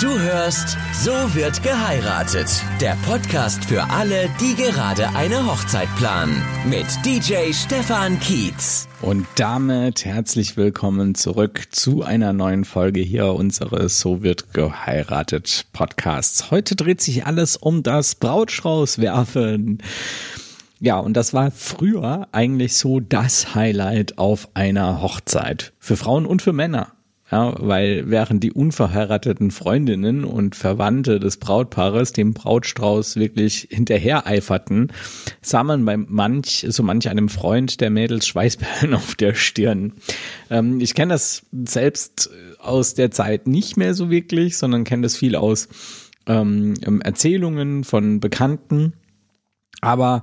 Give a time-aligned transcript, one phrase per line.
[0.00, 2.46] Du hörst So wird geheiratet.
[2.80, 6.40] Der Podcast für alle, die gerade eine Hochzeit planen.
[6.70, 8.86] Mit DJ Stefan Kietz.
[9.02, 16.52] Und damit herzlich willkommen zurück zu einer neuen Folge hier unseres So wird geheiratet Podcasts.
[16.52, 19.82] Heute dreht sich alles um das Brautstraußwerfen.
[20.78, 25.72] Ja, und das war früher eigentlich so das Highlight auf einer Hochzeit.
[25.80, 26.92] Für Frauen und für Männer.
[27.30, 34.92] Ja, weil während die unverheirateten Freundinnen und Verwandte des Brautpaares dem Brautstrauß wirklich hinterhereiferten,
[35.42, 39.92] sah man bei manch, so manch einem Freund der Mädels Schweißperlen auf der Stirn.
[40.48, 45.16] Ähm, ich kenne das selbst aus der Zeit nicht mehr so wirklich, sondern kenne das
[45.16, 45.68] viel aus
[46.26, 48.94] ähm, Erzählungen von Bekannten.
[49.82, 50.22] Aber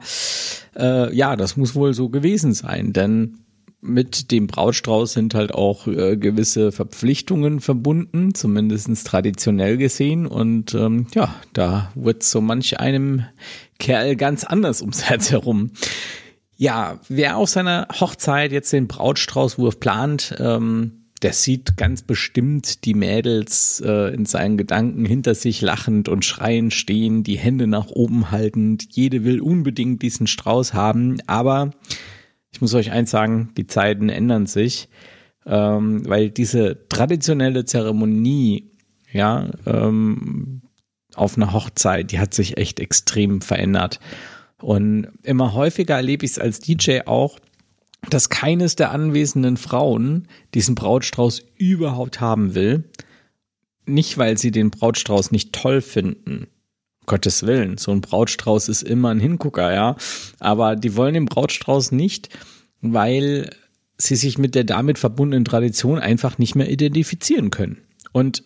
[0.76, 3.45] äh, ja, das muss wohl so gewesen sein, denn
[3.86, 10.26] mit dem Brautstrauß sind halt auch äh, gewisse Verpflichtungen verbunden, zumindestens traditionell gesehen.
[10.28, 13.26] Und ähm, ja, da wird so manch einem
[13.80, 15.72] Kerl ganz anders ums Herz herum.
[16.58, 22.94] Ja, wer auf seiner Hochzeit jetzt den Brautstraußwurf plant, ähm, der sieht ganz bestimmt die
[22.94, 28.32] Mädels äh, in seinen Gedanken hinter sich lachend und schreiend stehen, die Hände nach oben
[28.32, 28.88] haltend.
[28.92, 31.72] Jede will unbedingt diesen Strauß haben, aber
[32.56, 34.88] ich muss euch eins sagen, die Zeiten ändern sich,
[35.46, 38.72] ähm, weil diese traditionelle Zeremonie,
[39.12, 40.62] ja, ähm,
[41.16, 44.00] auf einer Hochzeit, die hat sich echt extrem verändert.
[44.62, 47.40] Und immer häufiger erlebe ich es als DJ auch,
[48.10, 52.86] dass keines der anwesenden Frauen diesen Brautstrauß überhaupt haben will.
[53.86, 56.48] Nicht, weil sie den Brautstrauß nicht toll finden,
[57.06, 59.96] Gottes Willen, so ein Brautstrauß ist immer ein Hingucker, ja.
[60.40, 62.30] Aber die wollen den Brautstrauß nicht,
[62.82, 63.50] weil
[63.98, 67.78] sie sich mit der damit verbundenen Tradition einfach nicht mehr identifizieren können.
[68.12, 68.44] Und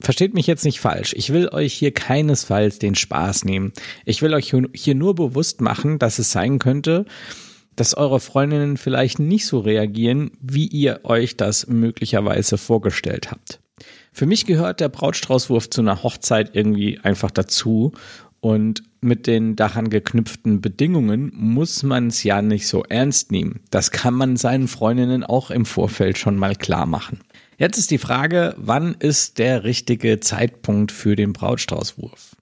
[0.00, 1.14] versteht mich jetzt nicht falsch.
[1.16, 3.72] Ich will euch hier keinesfalls den Spaß nehmen.
[4.04, 7.04] Ich will euch hier nur bewusst machen, dass es sein könnte,
[7.76, 13.60] dass eure Freundinnen vielleicht nicht so reagieren, wie ihr euch das möglicherweise vorgestellt habt.
[14.20, 17.92] Für mich gehört der Brautstraußwurf zu einer Hochzeit irgendwie einfach dazu.
[18.40, 23.60] Und mit den daran geknüpften Bedingungen muss man es ja nicht so ernst nehmen.
[23.70, 27.20] Das kann man seinen Freundinnen auch im Vorfeld schon mal klar machen.
[27.56, 32.36] Jetzt ist die Frage, wann ist der richtige Zeitpunkt für den Brautstraußwurf?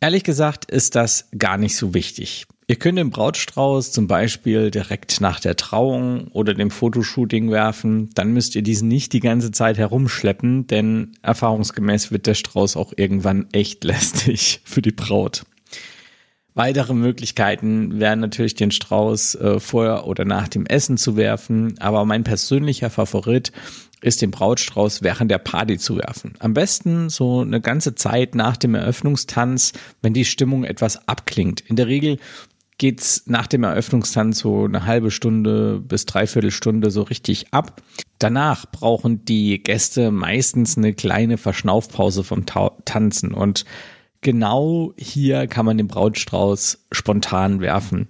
[0.00, 2.46] Ehrlich gesagt ist das gar nicht so wichtig.
[2.72, 8.08] Ihr könnt den Brautstrauß zum Beispiel direkt nach der Trauung oder dem Fotoshooting werfen.
[8.14, 12.94] Dann müsst ihr diesen nicht die ganze Zeit herumschleppen, denn erfahrungsgemäß wird der Strauß auch
[12.96, 15.44] irgendwann echt lästig für die Braut.
[16.54, 22.06] Weitere Möglichkeiten wären natürlich den Strauß äh, vorher oder nach dem Essen zu werfen, aber
[22.06, 23.52] mein persönlicher Favorit
[24.02, 26.34] ist den Brautstrauß während der Party zu werfen.
[26.40, 29.72] Am besten so eine ganze Zeit nach dem Eröffnungstanz,
[30.02, 31.60] wenn die Stimmung etwas abklingt.
[31.60, 32.18] In der Regel
[32.82, 37.80] geht's nach dem Eröffnungstanz so eine halbe Stunde bis dreiviertel Stunde so richtig ab.
[38.18, 43.66] Danach brauchen die Gäste meistens eine kleine Verschnaufpause vom Ta Tanzen und
[44.20, 48.08] genau hier kann man den Brautstrauß spontan werfen.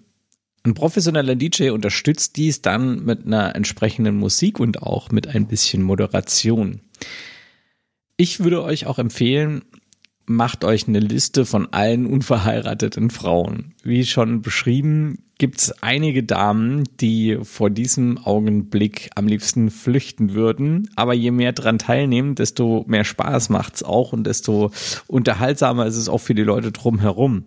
[0.62, 5.82] Ein professioneller DJ unterstützt dies dann mit einer entsprechenden Musik und auch mit ein bisschen
[5.82, 6.80] Moderation.
[8.16, 9.66] Ich würde euch auch empfehlen,
[10.26, 13.74] macht euch eine Liste von allen unverheirateten Frauen.
[13.82, 20.88] Wie schon beschrieben, gibt es einige Damen, die vor diesem Augenblick am liebsten flüchten würden.
[20.94, 24.70] Aber je mehr dran teilnehmen, desto mehr Spaß macht's auch und desto
[25.08, 27.46] unterhaltsamer ist es auch für die Leute drumherum.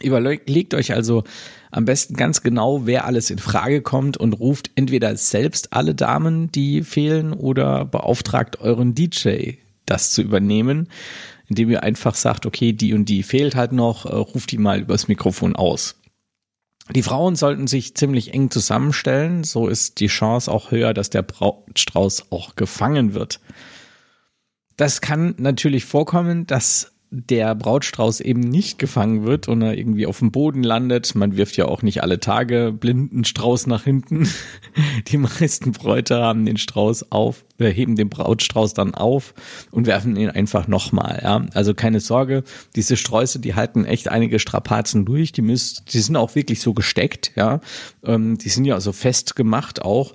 [0.00, 1.24] Überlegt euch also
[1.70, 6.52] am besten ganz genau, wer alles in Frage kommt und ruft entweder selbst alle Damen,
[6.52, 9.54] die fehlen, oder beauftragt euren DJ,
[9.86, 10.88] das zu übernehmen
[11.52, 14.80] indem ihr einfach sagt, okay, die und die fehlt halt noch, äh, ruft die mal
[14.80, 15.96] übers Mikrofon aus.
[16.94, 21.20] Die Frauen sollten sich ziemlich eng zusammenstellen, so ist die Chance auch höher, dass der
[21.20, 23.40] Brautstrauß auch gefangen wird.
[24.78, 30.20] Das kann natürlich vorkommen, dass der Brautstrauß eben nicht gefangen wird und er irgendwie auf
[30.20, 31.14] dem Boden landet.
[31.14, 34.26] Man wirft ja auch nicht alle Tage blinden Strauß nach hinten.
[35.08, 39.34] Die meisten Bräute haben den Strauß auf, wir heben den Brautstrauß dann auf
[39.70, 41.20] und werfen ihn einfach nochmal.
[41.22, 41.44] Ja?
[41.52, 42.44] Also keine Sorge,
[42.76, 45.32] diese Sträuße, die halten echt einige Strapazen durch.
[45.32, 47.32] Die, müsst, die sind auch wirklich so gesteckt.
[47.36, 47.60] Ja,
[48.06, 50.14] ähm, Die sind ja also fest gemacht auch,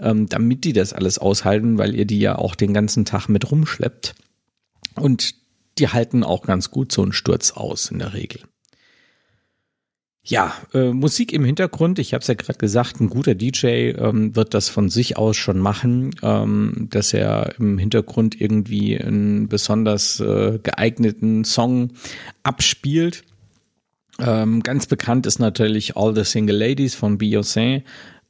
[0.00, 3.48] ähm, damit die das alles aushalten, weil ihr die ja auch den ganzen Tag mit
[3.48, 4.16] rumschleppt.
[4.96, 5.41] Und
[5.78, 8.40] die halten auch ganz gut so einen Sturz aus in der Regel.
[10.24, 14.36] Ja, äh, Musik im Hintergrund, ich habe es ja gerade gesagt, ein guter DJ ähm,
[14.36, 20.20] wird das von sich aus schon machen, ähm, dass er im Hintergrund irgendwie einen besonders
[20.20, 21.94] äh, geeigneten Song
[22.44, 23.24] abspielt.
[24.20, 27.82] Ähm, ganz bekannt ist natürlich All the Single Ladies von Beyoncé.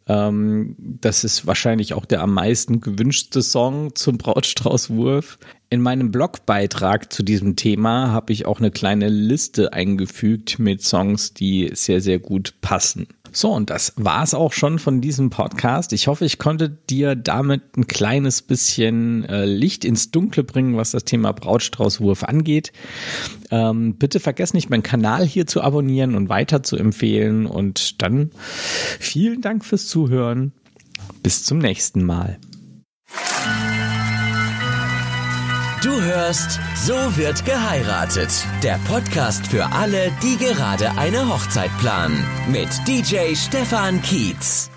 [0.08, 5.38] Ähm, das ist wahrscheinlich auch der am meisten gewünschte Song zum Brautstraußwurf.
[5.70, 11.34] In meinem Blogbeitrag zu diesem Thema habe ich auch eine kleine Liste eingefügt mit Songs,
[11.34, 13.06] die sehr, sehr gut passen.
[13.32, 15.92] So, und das war's auch schon von diesem Podcast.
[15.94, 20.90] Ich hoffe, ich konnte dir damit ein kleines bisschen äh, Licht ins Dunkle bringen, was
[20.90, 22.72] das Thema Brautstraußwurf angeht.
[23.50, 27.46] Ähm, bitte vergesst nicht, meinen Kanal hier zu abonnieren und weiter zu empfehlen.
[27.46, 28.30] Und dann
[29.00, 30.52] vielen Dank fürs Zuhören.
[31.22, 32.38] Bis zum nächsten Mal.
[35.82, 38.30] Du hörst So wird geheiratet.
[38.62, 42.24] Der Podcast für alle, die gerade eine Hochzeit planen.
[42.48, 44.71] Mit DJ Stefan Kietz.